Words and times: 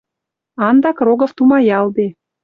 Андак 0.67 0.97
Рогов 1.05 1.31
тумаялде 1.37 2.07